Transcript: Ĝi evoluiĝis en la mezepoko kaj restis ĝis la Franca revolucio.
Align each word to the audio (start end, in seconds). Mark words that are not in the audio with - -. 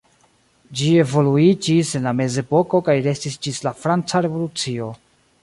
Ĝi 0.77 0.87
evoluiĝis 1.01 1.91
en 1.99 2.07
la 2.09 2.15
mezepoko 2.21 2.81
kaj 2.89 2.97
restis 3.09 3.37
ĝis 3.45 3.61
la 3.69 3.75
Franca 3.85 4.25
revolucio. 4.29 4.91